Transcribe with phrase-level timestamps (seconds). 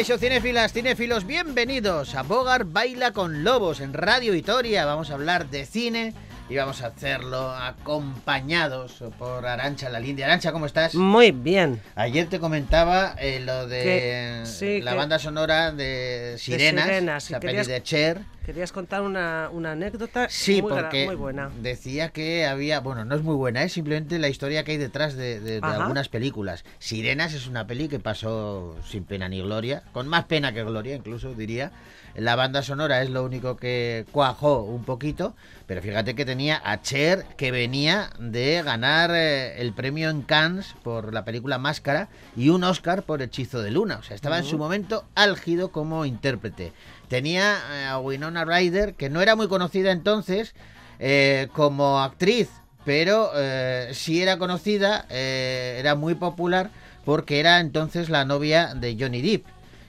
[0.00, 4.86] Caixo Cinefilas, Cinefilos, bienvenidos a Bogar Baila con Lobos en Radio Vitoria.
[4.86, 6.14] Vamos a hablar de cine
[6.50, 10.26] y vamos a hacerlo acompañados por Arancha la Lindia.
[10.26, 10.94] Arancha, ¿cómo estás?
[10.96, 11.80] Muy bien.
[11.94, 17.30] Ayer te comentaba eh, lo de Que- sí, la que- banda sonora de Sirenas, Sirenas,
[17.30, 18.20] y la peli de Cher.
[18.44, 21.50] Querías contar una, una anécdota Sí, muy, porque muy buena.
[21.60, 25.14] decía que había, bueno, no es muy buena, es simplemente la historia que hay detrás
[25.14, 26.64] de, de- de algunas películas.
[26.80, 30.96] Sirenas es una peli que pasó sin pena ni gloria, con más pena que gloria
[30.96, 31.70] incluso diría.
[32.14, 35.34] La banda sonora es lo único que cuajó un poquito,
[35.66, 40.74] pero fíjate que tenía a Cher que venía de ganar eh, el premio en Cannes
[40.82, 43.98] por la película Máscara y un Oscar por Hechizo de Luna.
[43.98, 46.72] O sea, estaba en su momento álgido como intérprete.
[47.10, 50.54] Tenía eh, a Winona Ryder, que no era muy conocida entonces
[51.00, 52.48] eh, como actriz,
[52.84, 56.70] pero eh, sí era conocida, era muy popular
[57.04, 59.44] porque era entonces la novia de Johnny Depp.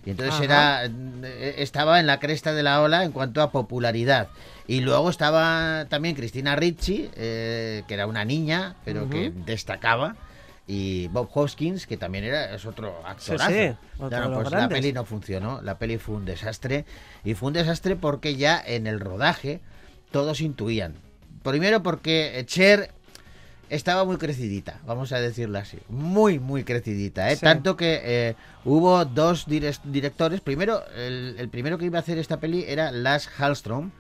[0.06, 0.44] Y entonces Ajá.
[0.44, 4.30] era eh, estaba en la cresta de la ola en cuanto a popularidad.
[4.68, 10.16] Y luego estaba también Cristina Ricci, eh, que era una niña, pero que destacaba.
[10.68, 13.52] Y Bob Hoskins, que también era, es otro actorazo.
[13.52, 16.86] sí, otro Claro, pues la peli no funcionó, la peli fue un desastre.
[17.24, 19.60] Y fue un desastre porque ya en el rodaje
[20.12, 20.96] todos intuían.
[21.44, 22.92] Primero porque Cher
[23.72, 25.80] estaba muy crecidita, vamos a decirlo así.
[25.90, 27.32] Muy, muy crecidita.
[27.32, 27.36] ¿eh?
[27.36, 27.42] Sí.
[27.42, 30.42] Tanto que eh, hubo dos dire- directores.
[30.42, 33.92] Primero, el, el primero que iba a hacer esta peli era Lars Hallström,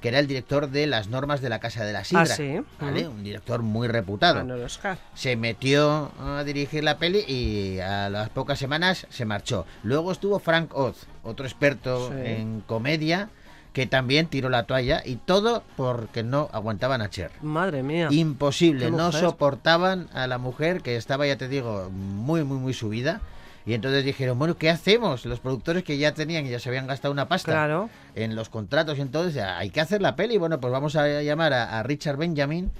[0.00, 2.22] que era el director de Las normas de la Casa de la Sidra.
[2.22, 2.60] Ah, sí.
[2.80, 3.06] ¿vale?
[3.08, 3.16] Ujú.
[3.16, 4.96] Un director muy reputado Oscar.
[5.14, 9.66] se metió a dirigir la peli y a las pocas semanas se marchó.
[9.82, 12.14] Luego estuvo Frank Oz, otro experto Sí.
[12.30, 13.28] en comedia,
[13.72, 17.30] que también tiró la toalla y todo porque no aguantaban a Cher.
[17.42, 18.08] Madre mía.
[18.10, 23.20] Imposible, no soportaban a la mujer que estaba, ya te digo, muy, muy, muy subida.
[23.66, 25.26] Y entonces dijeron, bueno, ¿qué hacemos?
[25.26, 27.90] Los productores que ya tenían y ya se habían gastado una pasta Claro.
[28.14, 30.38] en los contratos y entonces hay que hacer la peli.
[30.38, 32.70] Bueno, pues vamos a llamar a, a Richard Benjamin,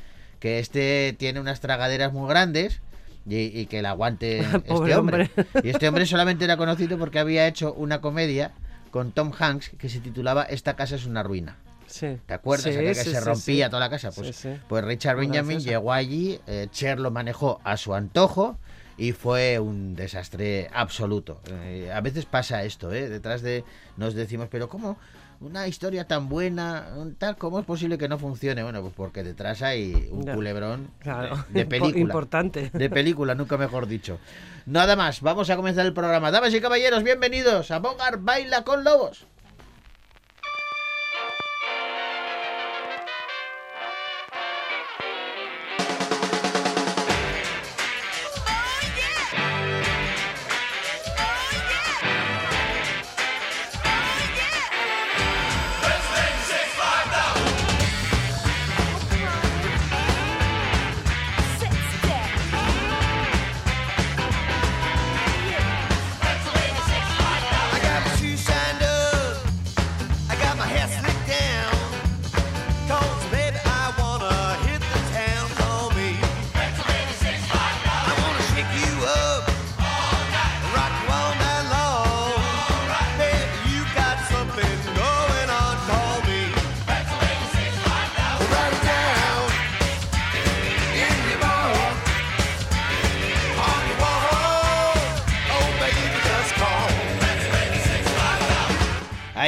[0.41, 2.81] que este tiene unas tragaderas muy grandes
[3.29, 4.95] y, y que la aguante este hombre.
[4.97, 5.31] hombre.
[5.63, 8.53] Y este hombre solamente era conocido porque había hecho una comedia
[8.91, 11.57] con Tom Hanks que se titulaba Esta casa es una ruina.
[11.87, 12.19] Sí.
[12.27, 12.75] ¿Te acuerdas?
[12.75, 14.11] Sí, que sí, se rompía toda la casa.
[14.13, 18.59] Pues, pues Richard Benjamin llegó allí, eh, Cher lo manejó a su antojo
[18.99, 21.41] y fue un desastre absoluto.
[21.65, 23.09] Eh, a veces pasa esto, ¿eh?
[23.09, 23.65] Detrás de
[23.97, 24.99] nos decimos, pero ¿cómo?
[25.41, 28.65] Una historia tan buena, tal, ¿cómo es posible que no funcione?
[28.65, 31.37] Bueno, pues porque detrás hay un culebrón Claro.
[31.51, 32.01] de, de película.
[32.01, 32.71] Importante.
[32.75, 34.19] De película, nunca mejor dicho.
[34.67, 36.33] Nada más, vamos a comenzar el programa.
[36.33, 39.27] Damas y caballeros, bienvenidos a Bogar Baila con Lobos.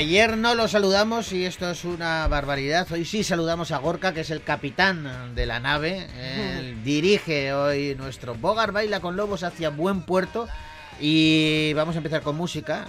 [0.00, 2.90] Ayer no lo saludamos y esto es una barbaridad.
[2.90, 6.06] Hoy sí saludamos a Gorka, que es el capitán de la nave.
[6.58, 10.48] Él dirige hoy nuestro Bogar Baila con Lobos hacia buen puerto.
[11.02, 12.86] Y vamos a empezar con música.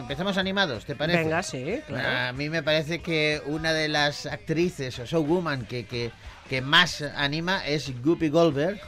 [0.00, 1.22] Empezamos animados, ¿te parece?
[1.22, 2.30] Venga, sí, claro.
[2.30, 6.10] A mí me parece que una de las actrices o showwoman que, que,
[6.50, 8.80] que más anima es Guppy Goldberg.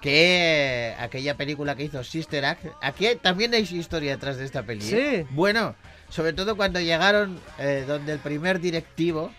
[0.00, 2.66] Que aquella película que hizo Sister Act.
[2.82, 4.84] Aquí también hay historia detrás de esta peli.
[4.92, 5.20] ¿eh?
[5.22, 5.28] Sí.
[5.30, 5.76] Bueno,
[6.14, 9.32] sobre todo cuando llegaron eh, donde el primer directivo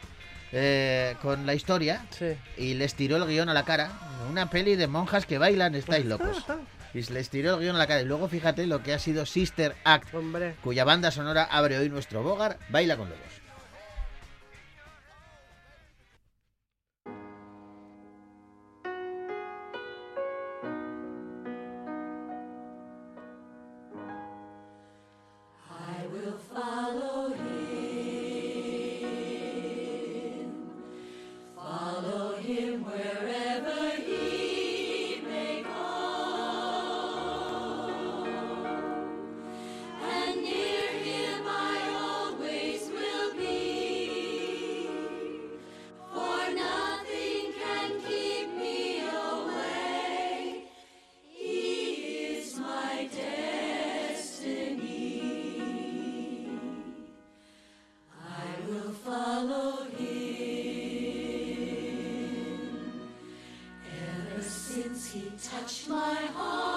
[0.52, 2.34] eh, con la historia Sí.
[2.58, 3.92] y les tiró el guion a la cara.
[4.30, 6.44] Una peli de monjas que bailan, estáis locos.
[6.94, 8.02] Y les tiró el guion a la cara.
[8.02, 10.56] Y luego fíjate lo que ha sido Sister Act, Hombre.
[10.64, 13.22] cuya banda sonora abre hoy nuestro Bogar, Baila con Lobos.
[65.12, 66.75] He touched my heart,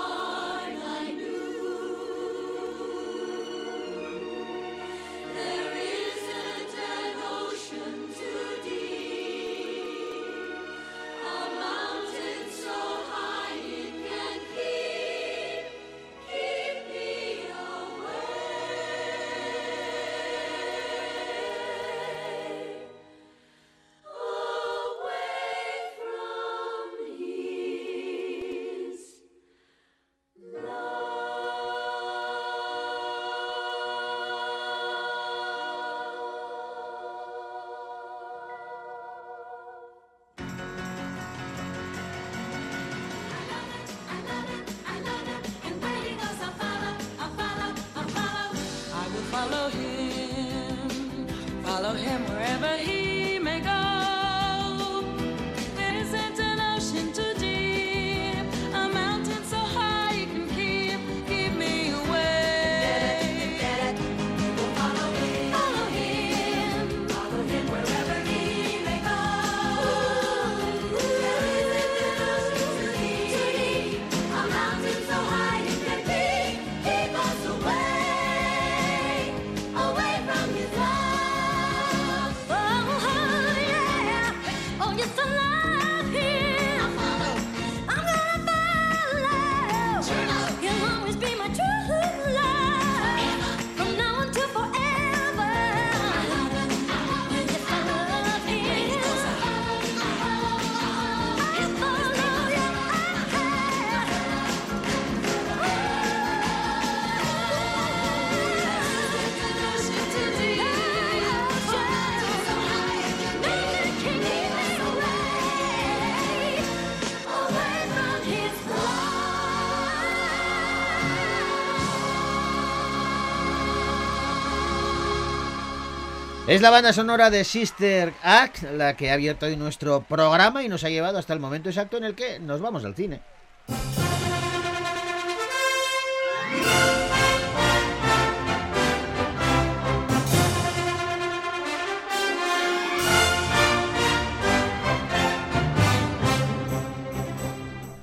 [126.49, 130.69] Es la banda sonora de Sister Act la que ha abierto hoy nuestro programa y
[130.71, 133.21] nos ha llevado hasta el momento exacto en el que nos vamos al cine.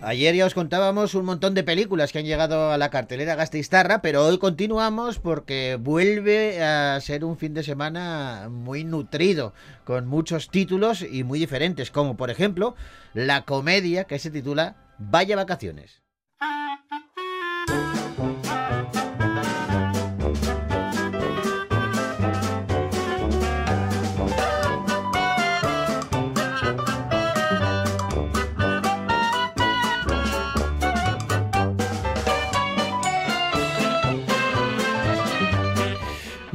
[0.08, 4.04] Ayer ya os contábamos un montón de películas que han llegado a la cartelera Gasteiztarra,
[4.04, 10.50] pero hoy continuamos porque vuelve a ser un fin de semana muy nutrido, con muchos
[10.52, 12.76] títulos y muy diferentes, como por ejemplo
[13.16, 16.04] la comedia que se titula Vaya Vacaciones.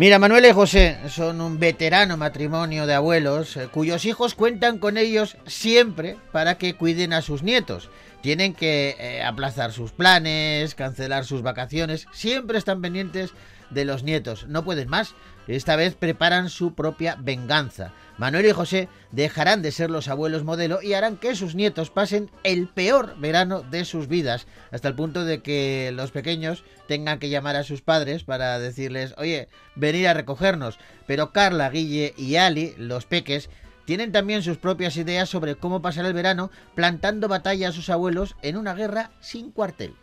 [0.00, 4.96] Mira, Manuel y José son un veterano matrimonio de abuelos eh, cuyos hijos cuentan con
[4.96, 7.90] ellos siempre para que cuiden a sus nietos.
[8.22, 13.34] Tienen que eh, aplazar sus planes, cancelar sus vacaciones, siempre están pendientes
[13.70, 15.14] de los nietos, no pueden más.
[15.46, 17.92] Esta vez preparan su propia venganza.
[18.18, 22.30] Manuel y José dejarán de ser los abuelos modelo y harán que sus nietos pasen
[22.44, 27.30] el peor verano de sus vidas, hasta el punto de que los pequeños tengan que
[27.30, 30.78] llamar a sus padres para decirles, oye, venir a recogernos.
[31.06, 33.50] Pero Carla, Guille y Ali, los peques,
[33.86, 38.36] tienen también sus propias ideas sobre cómo pasar el verano, plantando batalla a sus abuelos
[38.42, 39.94] en una guerra sin cuartel.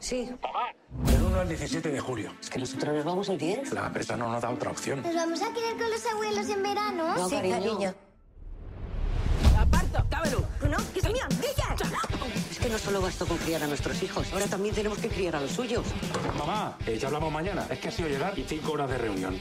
[0.00, 0.28] Sí,
[1.34, 2.32] 1 al 17 de julio.
[2.40, 3.72] es que nosotros nos vamos el 10.
[3.72, 5.02] La empresa no nos da otra opción.
[5.02, 7.16] ¿Nos vamos a quedar con los abuelos en verano?
[7.16, 7.54] No, sí, cariño.
[7.58, 7.94] cariño.
[9.58, 10.06] ¡Aparta!
[10.08, 10.44] ¡Cábelo!
[10.68, 11.26] ¡No, que es mía!
[12.50, 15.36] Es que no solo bastó con criar a nuestros hijos, ahora también tenemos que criar
[15.36, 15.84] a los suyos.
[16.38, 17.66] Mamá, eh, ya hablamos mañana.
[17.70, 19.40] Es que ha sido llegar y 5 horas de reunión.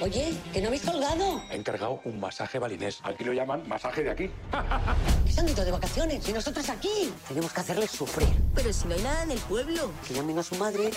[0.00, 1.42] Oye, que no habéis colgado.
[1.50, 3.00] He encargado un masaje balinés.
[3.02, 4.30] Aquí lo llaman masaje de aquí.
[5.28, 7.12] Se han ido de vacaciones y nosotros aquí.
[7.28, 8.28] Tenemos que hacerles sufrir.
[8.54, 9.90] Pero si no hay nada en el pueblo.
[10.06, 10.90] Que llamen a su madre.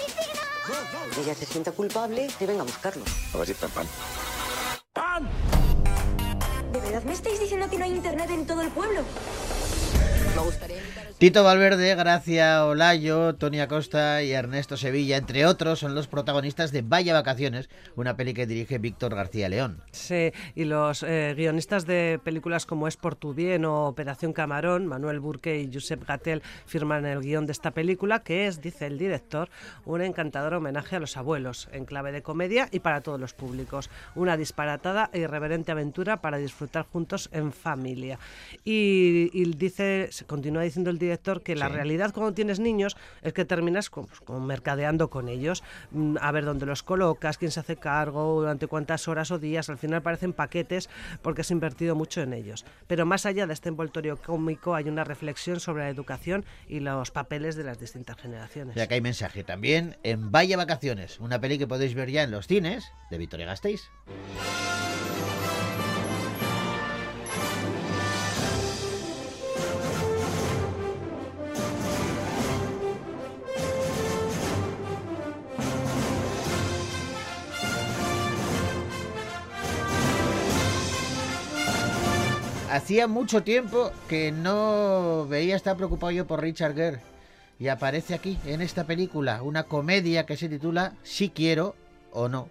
[1.13, 3.07] Que ella se sienta culpable y venga a buscarlos.
[3.33, 3.87] A ver si está pan.
[4.93, 5.29] ¡Pan!
[6.71, 9.01] ¿De verdad me estáis diciendo que no hay internet en todo el pueblo?
[10.35, 15.95] Me gustaría invitar Tito Valverde, Gracia Olayo, Tony Acosta y Ernesto Sevilla, entre otros, son
[15.95, 19.81] los protagonistas de Vaya Vacaciones, una peli que dirige Víctor García León.
[19.93, 24.85] Sí, y los eh, guionistas de películas como Es por tu bien o Operación Camarón,
[24.85, 28.99] Manuel Burque y Josep Gatel, firman el guion de esta película, que es, dice el
[28.99, 29.49] director,
[29.85, 33.89] un encantador homenaje a los abuelos, en clave de comedia y para todos los públicos.
[34.13, 38.19] Una disparatada e irreverente aventura para disfrutar juntos en familia.
[38.63, 41.06] Y, y dice continúa diciendo el director
[41.43, 41.73] que la Sí.
[41.73, 46.31] realidad cuando tienes niños es que terminas con, pues, con mercadeando con ellos, mm, a
[46.31, 50.01] ver dónde los colocas, quién se hace cargo, durante cuántas horas o días, al final
[50.01, 50.89] parecen paquetes
[51.21, 52.65] porque has invertido mucho en ellos.
[52.87, 57.11] Pero más allá de este envoltorio cómico hay una reflexión sobre la educación y los
[57.11, 58.73] papeles de las distintas generaciones.
[58.75, 62.31] Sea que hay mensaje también en Vaya Vacaciones, una peli que podéis ver ya en
[62.31, 63.89] los cines de Victoria Gasteiz.
[82.87, 87.01] Hacía mucho tiempo que no veía estar preocupado yo por Richard Gere.
[87.59, 91.75] Y aparece aquí, en esta película, una comedia que se titula Si quiero
[92.13, 92.47] o no.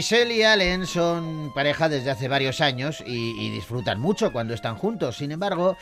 [0.00, 5.18] Michelle y Allen son pareja desde hace varios años y, disfrutan mucho cuando están juntos.
[5.18, 5.76] Sin embargo,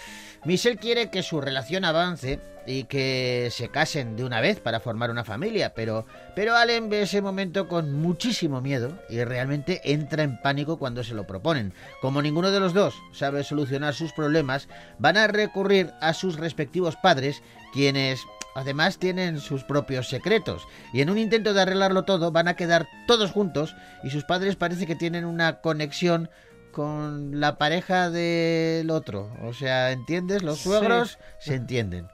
[0.44, 5.12] Michelle quiere que su relación avance y que se casen de una vez para formar
[5.12, 10.42] una familia, pero, pero Allen ve ese momento con muchísimo miedo y realmente entra en
[10.42, 11.72] pánico cuando se lo proponen.
[12.00, 14.66] Como ninguno de los dos sabe solucionar sus problemas,
[14.98, 17.40] van a recurrir a sus respectivos padres,
[17.72, 18.18] quienes
[18.58, 20.62] además tienen sus propios secretos
[20.92, 24.56] y en un intento de arreglarlo todo van a quedar todos juntos y sus padres
[24.56, 26.28] parece que tienen una conexión
[26.72, 29.32] con la pareja del otro.
[29.42, 30.42] O sea, ¿entiendes?
[30.42, 30.64] Los Sí.
[30.68, 32.08] suegros se entienden.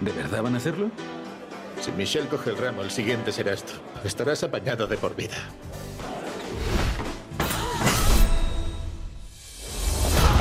[0.00, 0.90] ¿De verdad van a hacerlo?
[1.80, 3.72] Si Michelle coge el ramo, el siguiente serás tú.
[4.04, 5.36] Estarás apañado de por vida.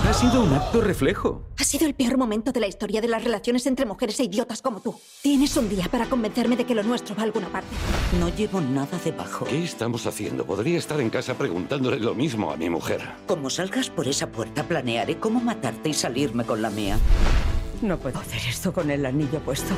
[0.10, 1.44] Ha sido un acto reflejo.
[1.60, 4.60] Ha sido el peor momento de la historia de las relaciones entre mujeres e idiotas
[4.60, 5.00] como tú.
[5.22, 7.68] Tienes un día para convencerme de que lo nuestro va a alguna parte.
[8.20, 9.46] No llevo nada debajo.
[9.46, 10.48] ¿Qué estamos haciendo?
[10.48, 13.08] Podría estar en casa preguntándole lo mismo a mi mujer.
[13.28, 16.98] Como salgas por esa puerta, planearé cómo matarte y salirme con la mía.
[17.84, 19.76] No puedo hacer esto con el anillo puesto.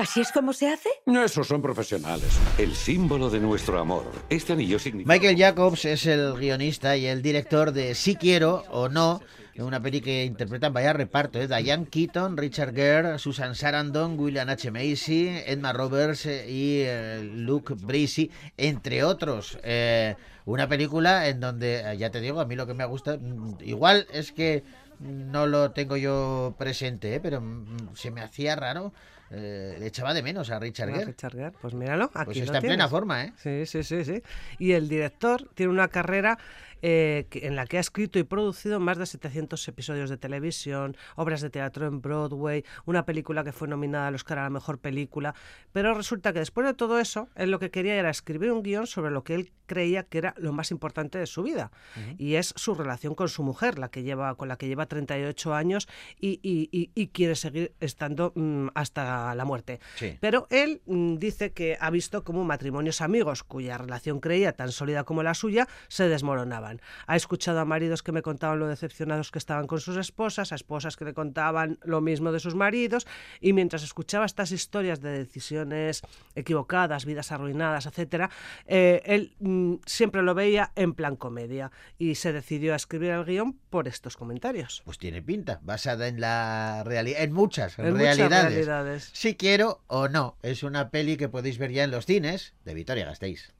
[0.00, 0.88] ¿Así es como se hace?
[1.04, 2.38] No, esos son profesionales.
[2.56, 4.10] El símbolo de nuestro amor.
[4.30, 5.12] Este anillo significa...
[5.12, 9.20] Michael Jacobs es el guionista y el director de Si quiero o no,
[9.58, 11.46] una peli que interpretan vaya reparto, ¿eh?
[11.46, 14.70] Diane Keaton, Richard Gere, Susan Sarandon, William H.
[14.70, 19.58] Macy, Edma Roberts eh, y eh, Luke Bracey, entre otros.
[19.62, 23.16] Eh, una película en donde, eh, ya te digo, a mí lo que me gusta,
[23.16, 24.62] mm, igual es que
[24.98, 27.20] no lo tengo yo presente, ¿eh?
[27.20, 28.92] pero mm, se me hacía raro.
[29.32, 31.04] eh, le echaba de menos a Richard Ah, Gere.
[31.04, 33.32] Richard Gere, Pues míralo, aquí Pues está en plena forma, ¿eh?
[33.36, 34.22] Sí, sí, sí, sí.
[34.58, 36.36] Y el director tiene una carrera
[36.82, 41.40] eh, en la que ha escrito y producido más de 700 episodios de televisión, obras
[41.40, 45.34] de teatro en Broadway, una película que fue nominada al Oscar a la mejor película.
[45.72, 48.86] Pero resulta que después de todo eso, él lo que quería era escribir un guion
[48.86, 51.70] sobre lo que él creía que era lo más importante de su vida.
[52.18, 55.54] Y es su relación con su mujer, la que lleva, con la que lleva 38
[55.54, 59.78] años y, y- y- y quiere seguir estando mm, hasta la muerte.
[59.96, 60.16] Sí.
[60.20, 65.04] Pero él mm, dice que ha visto cómo matrimonios amigos, cuya relación creía tan sólida
[65.04, 66.69] como la suya, se desmoronaban.
[67.06, 70.54] Ha escuchado a maridos que me contaban lo decepcionados que estaban con sus esposas, a
[70.54, 73.06] esposas que le contaban lo mismo de sus maridos,
[73.40, 76.02] y mientras escuchaba estas historias de decisiones
[76.34, 78.30] equivocadas, vidas arruinadas, etcétera,
[78.66, 83.24] eh, él mm, siempre lo veía en plan comedia y se decidió a escribir el
[83.24, 84.82] guion por estos comentarios.
[84.84, 88.52] Pues tiene pinta, basada en la realidad, en muchas En muchas realidades.
[88.52, 89.10] realidades.
[89.12, 92.74] Si quiero o no, es una peli que podéis ver ya en los cines de
[92.74, 93.52] Vitoria Gasteiz.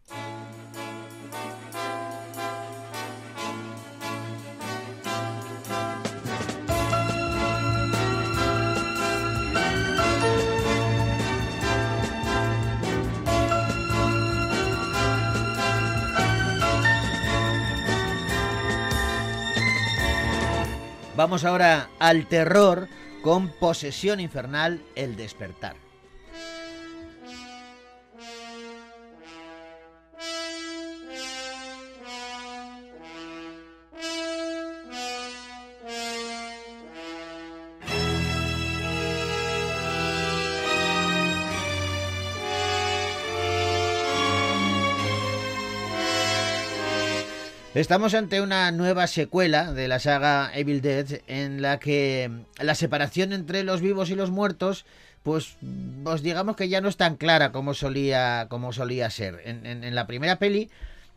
[21.21, 22.89] Vamos ahora al terror
[23.21, 25.90] con Posesión Infernal, El Despertar.
[47.75, 53.33] Estamos ante una nueva secuela de la saga Evil Dead en la que la separación
[53.33, 54.85] entre los vivos y los muertos
[55.23, 55.57] pues
[56.05, 59.41] os digamos que ya no es tan clara como solía como solía ser.
[59.45, 60.69] En, en- en la primera peli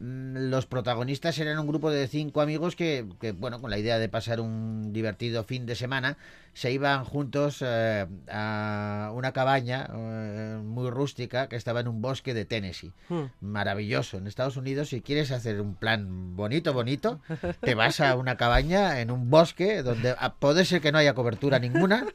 [0.03, 4.09] los protagonistas eran un grupo de cinco amigos que, que, bueno, con la idea de
[4.09, 6.17] pasar un divertido fin de semana,
[6.53, 12.33] se iban juntos eh, a una cabaña eh, muy rústica que estaba en un bosque
[12.33, 12.91] de Tennessee.
[13.07, 13.23] Mm.
[13.39, 14.17] Maravilloso.
[14.17, 17.21] En Estados Unidos, si quieres hacer un plan bonito, bonito,
[17.61, 21.15] te vas a una cabaña en un bosque donde ah, puede ser que no haya
[21.15, 22.05] cobertura ninguna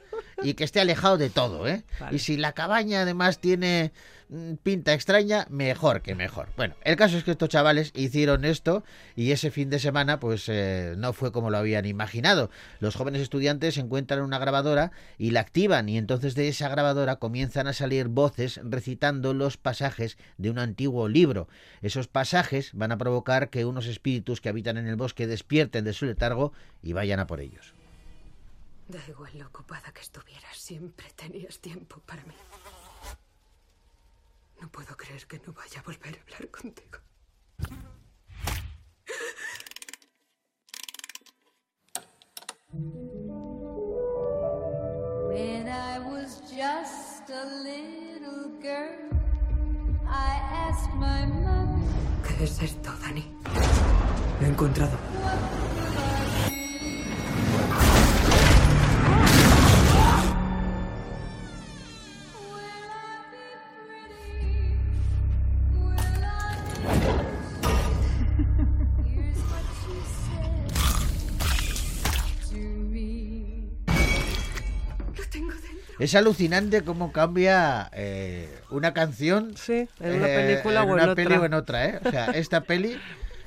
[0.42, 1.84] y que esté alejado de todo, ¿eh?
[1.98, 2.16] Vale.
[2.16, 4.17] Y si la cabaña además tiene mm,
[4.62, 6.48] pinta extraña, mejor que mejor.
[6.56, 8.84] Bueno, el caso es que estos chavales hicieron esto
[9.16, 12.50] y ese fin de semana pues eh, no fue como lo habían imaginado.
[12.80, 17.66] Los jóvenes estudiantes encuentran una grabadora y la activan y entonces de esa grabadora comienzan
[17.66, 21.48] a salir voces recitando los pasajes de un antiguo libro.
[21.80, 25.92] Esos pasajes van a provocar que unos espíritus que habitan en el bosque despierten de
[25.92, 27.74] su letargo y vayan a por ellos.
[28.88, 32.34] Da igual lo ocupada que estuvieras, siempre tenías tiempo para mí.
[34.60, 36.98] No puedo creer que no vaya a volver a hablar contigo.
[45.28, 49.08] When I was just a little girl,
[50.08, 51.82] I asked my mother.
[52.26, 53.32] ¿Qué es esto, Dani?
[54.40, 54.96] Lo he encontrado.
[75.98, 81.02] Es alucinante cómo cambia eh, una canción en una eh, película en o en una
[81.12, 81.14] otra.
[81.16, 82.00] peli o en otra, ¿eh?
[82.04, 82.96] O sea, esta peli,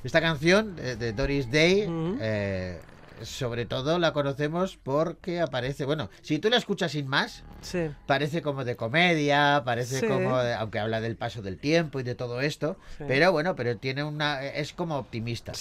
[0.03, 1.85] esta canción de Doris Day,
[2.21, 2.79] eh,
[3.21, 7.89] sobre todo la conocemos porque aparece, bueno, si tú la escuchas sin más, Sí.
[8.07, 10.07] parece como de comedia, parece Sí.
[10.07, 13.77] como, de- aunque habla del paso del tiempo y de todo esto, pero bueno, pero
[13.77, 15.53] tiene una, es como optimista.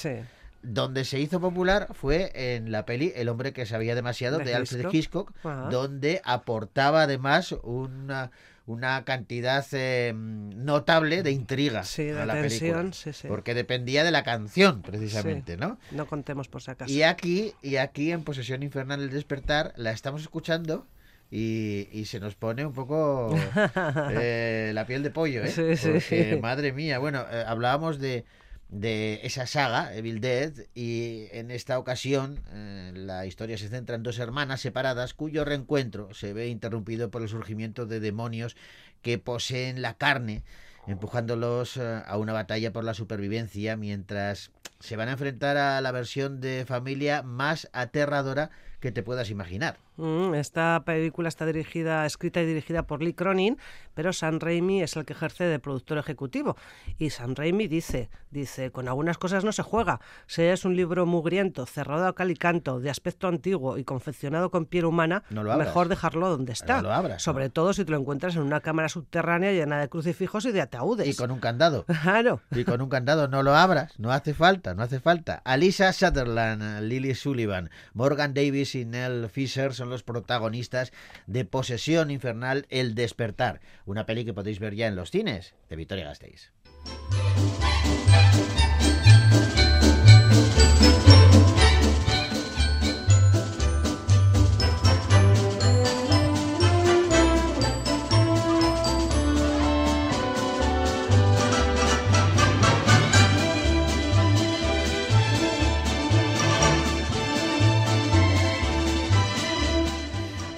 [0.62, 4.54] Donde se hizo popular fue en la peli El hombre que sabía demasiado de, De
[4.54, 5.32] Alfred Hitchcock.
[5.70, 8.30] Donde aportaba además una,
[8.66, 12.92] una cantidad eh, notable de intriga de a la tensión, película.
[12.92, 13.28] sí, sí.
[13.28, 15.58] Porque dependía de la canción, precisamente, Sí.
[15.60, 15.78] ¿no?
[15.92, 16.92] No contemos por si acaso.
[16.92, 20.86] Y aquí, y aquí en Posesión Infernal el despertar, la estamos escuchando
[21.30, 23.34] y, y se nos pone un poco
[24.10, 25.48] eh, la piel de pollo, ¿eh?
[25.50, 25.88] Sí, sí.
[25.90, 28.24] Porque, madre mía, bueno, eh, hablábamos de,
[28.70, 34.02] de esa saga, Evil Dead, y en esta ocasión eh, la historia se centra en
[34.02, 38.56] dos hermanas separadas cuyo reencuentro se ve interrumpido por el surgimiento de demonios
[39.02, 40.42] que poseen la carne
[40.86, 45.92] empujándolos eh, a una batalla por la supervivencia mientras se van a enfrentar a la
[45.92, 49.78] versión de familia más aterradora que te puedas imaginar.
[50.00, 53.58] Mm, Esta película está dirigida, escrita y dirigida por Lee Cronin,
[53.94, 56.56] pero Sam Raimi es el que ejerce de productor ejecutivo.
[56.98, 60.00] Y Sam Raimi dice, dice, con algunas cosas no se juega.
[60.26, 64.50] Si es un libro mugriento, cerrado a cal y canto, de aspecto antiguo y confeccionado
[64.50, 66.76] con piel humana, No mejor dejarlo donde está.
[66.76, 69.88] No lo abras, Sobre todo si te lo encuentras en una cámara subterránea llena de
[69.90, 71.06] crucifijos y de ataúdes.
[71.06, 71.84] Y con un candado.
[72.00, 72.40] Claro.
[72.50, 75.42] Y con un candado no lo abras, no hace falta, no hace falta.
[75.44, 80.92] Alisa Sutherland, Lily Sullivan, Morgan Davis y Nell Fisher son los protagonistas
[81.26, 85.76] de Posesión Infernal El Despertar, una peli que podéis ver ya en los cines de
[85.76, 86.52] Victoria Gasteiz.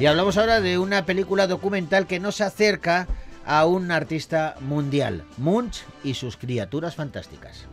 [0.02, 3.06] Y hablamos ahora de una película documental que nos acerca
[3.46, 7.68] a un artista mundial, Munch y sus criaturas fantásticas.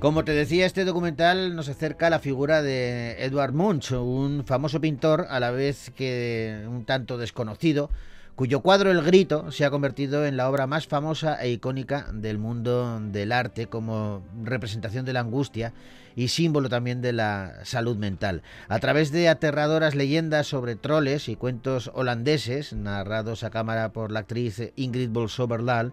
[0.00, 4.80] Como te decía, este documental nos acerca a la figura de Edward Munch, un famoso
[4.80, 7.90] pintor a la vez que un tanto desconocido,
[8.38, 12.38] cuyo cuadro El Grito se ha convertido en la obra más famosa e icónica del
[12.38, 15.72] mundo del arte como representación de la angustia
[16.14, 18.44] y símbolo también de la salud mental.
[18.68, 24.20] A través de aterradoras leyendas sobre troles y cuentos holandeses, narrados a cámara por la
[24.20, 25.92] actriz Ingrid Bolsoverdahl,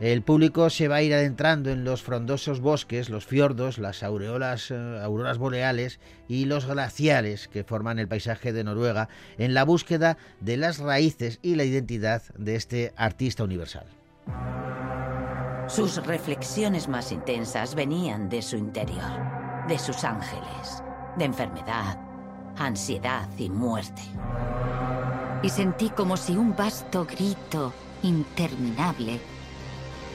[0.00, 4.70] el público se va a ir adentrando en los frondosos bosques, los fiordos, las aureolas,
[4.70, 10.16] eh, auroras boreales y los glaciares que forman el paisaje de Noruega en la búsqueda
[10.40, 13.86] de las raíces y la identidad de este artista universal.
[15.68, 20.82] Sus reflexiones más intensas venían de su interior, de sus ángeles,
[21.16, 21.98] de enfermedad,
[22.58, 24.02] ansiedad y muerte.
[25.42, 29.20] Y sentí como si un vasto grito interminable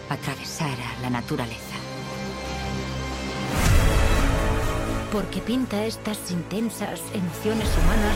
[0.09, 1.75] atravesara la naturaleza.
[5.11, 8.15] Porque pinta estas intensas emociones humanas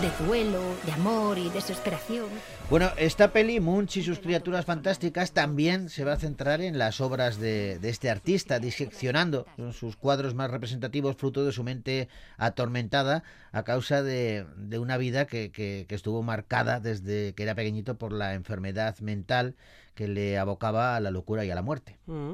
[0.00, 2.26] de duelo, de amor y desesperación.
[2.70, 7.02] Bueno, esta peli, Munch y sus criaturas fantásticas, también se va a centrar en las
[7.02, 13.22] obras de, de este artista, diseccionando sus cuadros más representativos fruto de su mente atormentada
[13.52, 18.34] a causa de, de una vida que, estuvo marcada desde que era pequeñito por la
[18.34, 19.54] enfermedad mental
[19.94, 21.98] que le abocaba a la locura y a la muerte.
[22.06, 22.32] Mm.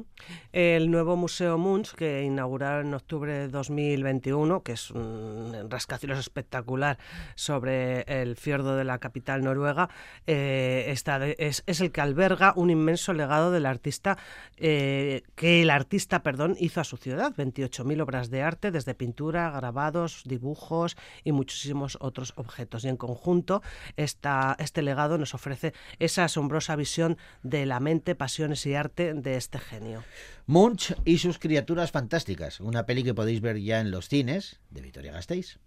[0.52, 6.98] El nuevo Museo Munch, que inauguraron en octubre de 2021, que es un rascacielos espectacular
[7.34, 9.90] sobre el fiordo de la capital noruega,
[10.32, 11.34] eh,
[11.66, 14.16] es, el que alberga un inmenso legado del artista,
[14.56, 17.34] eh, que el artista, perdón, hizo a su ciudad.
[17.34, 22.84] 28.000 obras de arte, desde pintura, grabados, dibujos y muchísimos otros objetos.
[22.84, 23.60] Y en conjunto,
[23.96, 29.36] esta, este legado nos ofrece esa asombrosa visión de la mente, pasiones y arte de
[29.36, 30.04] este genio.
[30.46, 34.80] Munch y sus criaturas fantásticas, una peli que podéis ver ya en los cines de
[34.80, 35.58] Vitoria Gasteiz.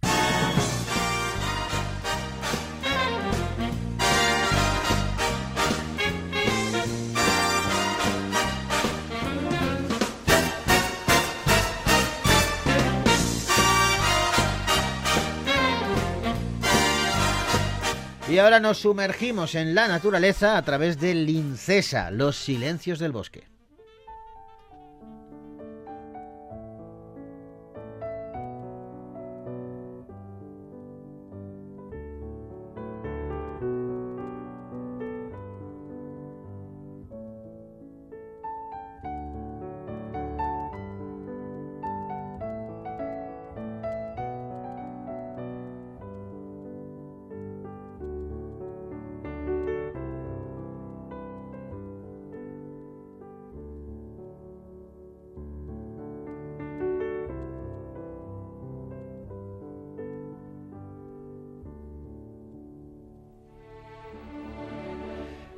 [18.34, 23.53] Y ahora nos sumergimos en la naturaleza a través de Lincesa, los silencios del bosque.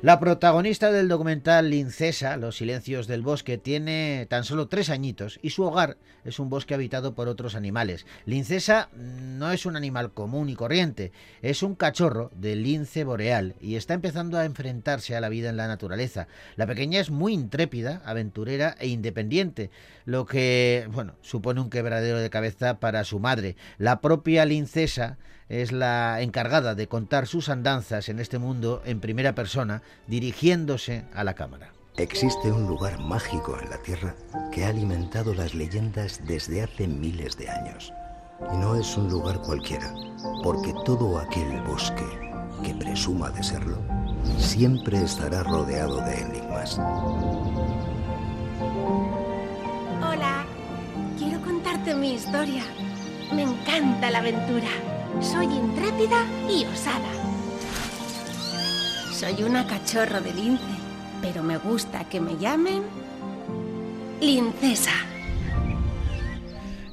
[0.07, 5.49] La protagonista del documental Lincesa, Los silencios del bosque, tiene tan solo tres añitos y
[5.49, 8.05] su hogar es un bosque habitado por otros animales.
[8.23, 13.75] Lincesa no es un animal común y corriente, es un cachorro del lince boreal y
[13.75, 16.29] está empezando a enfrentarse a la vida en la naturaleza.
[16.55, 19.71] La pequeña es muy intrépida, aventurera e independiente,
[20.05, 23.57] lo que, bueno, supone un quebradero de cabeza para su madre.
[23.77, 25.17] La propia Lincesa
[25.49, 31.23] es la encargada de contar sus andanzas en este mundo en primera persona, dirigiéndose a
[31.23, 31.71] la cámara.
[31.97, 34.15] Existe un lugar mágico en la Tierra
[34.51, 37.91] que ha alimentado las leyendas desde hace miles de años.
[38.53, 39.91] Y no es un lugar cualquiera,
[40.43, 42.05] porque todo aquel bosque
[42.63, 43.77] que presuma de serlo
[44.37, 46.77] siempre estará rodeado de enigmas.
[50.07, 50.45] Hola,
[51.17, 52.63] quiero contarte mi historia.
[53.33, 54.69] Me encanta la aventura.
[55.21, 57.11] Soy intrépida y osada.
[59.11, 60.63] Soy una cachorro de lince,
[61.21, 62.83] pero me gusta que me llamen
[64.21, 64.93] Lincesa.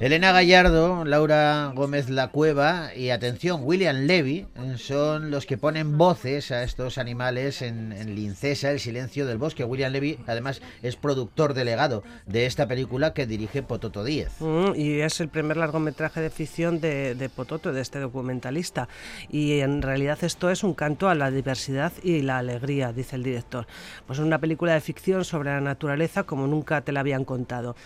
[0.01, 5.97] Elena Gallardo, Laura Gómez La Cueva y atención, William Levy eh, son los que ponen
[5.97, 9.63] voces a estos animales en, Lincesa, El silencio del bosque.
[9.63, 14.33] William Levy además es productor delegado de esta película que dirige Pototo Díez.
[14.41, 18.89] Mm, y es el primer largometraje de ficción de, de Pototo, de este documentalista.
[19.31, 23.23] Y en realidad esto es un canto a la diversidad y la alegría, dice el
[23.23, 23.69] director.
[24.09, 27.77] Pues es una película de ficción sobre la naturaleza como nunca te la habían contado.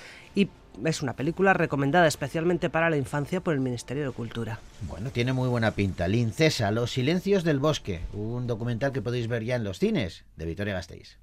[0.85, 4.61] Es una película recomendada especialmente para la infancia por el Ministerio de Cultura.
[4.83, 6.09] Bueno, tiene muy buena pinta.
[6.09, 10.46] Lincesa, Los silencios del bosque, un documental que podéis ver ya en los cines de
[10.46, 11.18] Vitoria Gasteiz.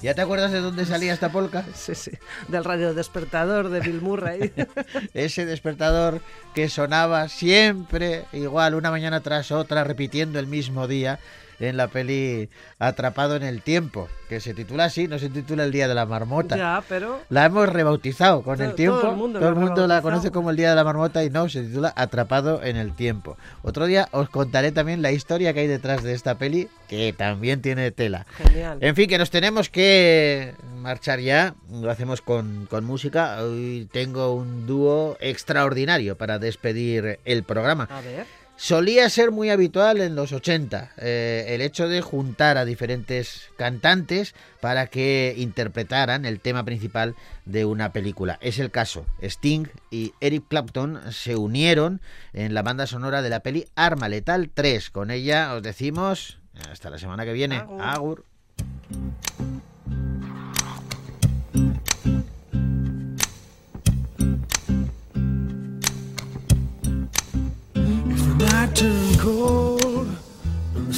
[0.00, 1.64] ¿Ya te acuerdas de dónde salía esta polca?
[1.74, 2.12] Sí, sí,
[2.48, 4.52] del radio despertador de Bill Murray.
[5.14, 6.20] Ese despertador
[6.54, 11.18] que sonaba siempre igual, una mañana tras otra, repitiendo el mismo día
[11.60, 15.72] en la peli Atrapado en el Tiempo, que se titula así, no se titula El
[15.72, 16.56] Día de la Marmota.
[16.56, 17.20] ya, pero...
[17.30, 18.98] La hemos rebautizado con Todo- el tiempo.
[19.00, 21.30] todo el mundo Todo el mundo la conoce como el Día de la Marmota y
[21.30, 23.36] no, se titula Atrapado en el Tiempo.
[23.62, 27.60] Otro día os contaré también la historia que hay detrás de esta peli, que también
[27.62, 28.26] tiene tela.
[28.36, 28.78] Genial.
[28.80, 31.54] En fin, que nos tenemos que marchar ya.
[31.70, 33.42] Lo hacemos con, con música.
[33.42, 37.88] Hoy tengo un dúo extraordinario para despedir el programa.
[37.90, 38.26] A ver.
[38.60, 44.34] Solía ser muy habitual en los 80 eh, el hecho de juntar a diferentes cantantes
[44.60, 48.36] para que interpretaran el tema principal de una película.
[48.40, 49.06] Es el caso.
[49.22, 52.00] sting y Eric Clapton se unieron
[52.32, 54.90] en la banda sonora de la peli Arma Letal 3.
[54.90, 57.62] Con ella os decimos hasta la semana que viene.
[57.80, 58.24] Agur.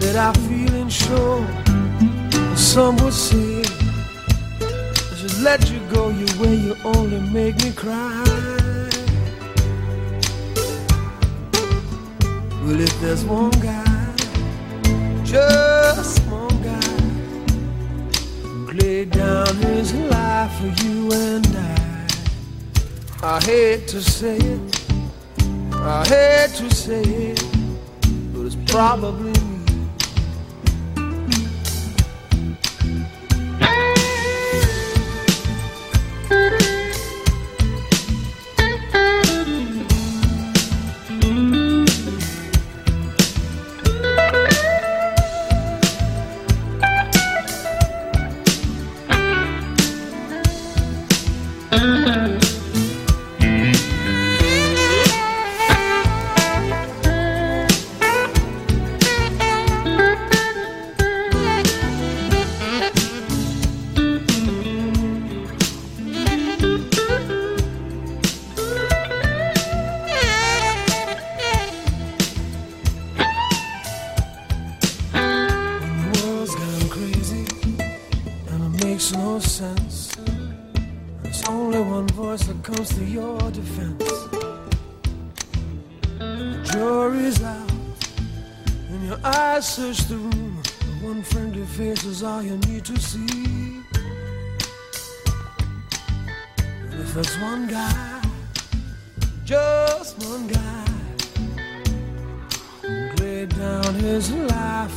[0.00, 1.46] that I feel show.
[2.56, 3.62] Some would say,
[4.60, 8.24] I should let you go your way, you only make me cry.
[12.62, 14.14] Well, if there's one guy,
[15.24, 16.80] just one guy,
[18.42, 22.06] who laid down his life for you and I.
[23.22, 24.60] I hate to say it,
[25.72, 27.44] I hate to say it,
[28.32, 29.39] but it's probably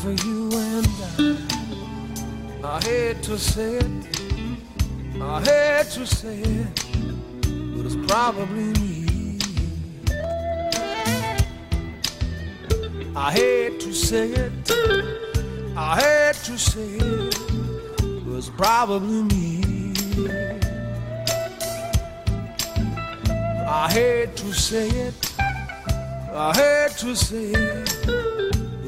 [0.03, 0.87] for you and
[2.61, 2.75] I.
[2.75, 3.85] I hate to say it,
[5.21, 6.67] I hate to say it,
[7.73, 9.39] but it's probably me.
[13.15, 14.71] I hate to say it,
[15.77, 17.37] I hate to say it,
[18.25, 19.93] but it's probably me.
[23.65, 25.15] I hate to say it.
[26.35, 28.52] I hate to say it,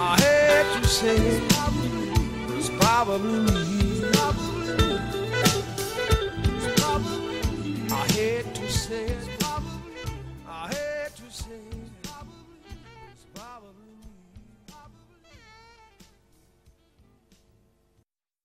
[0.00, 1.16] I hate to say
[2.56, 4.10] It's probably me.
[7.90, 9.17] I hate to say it.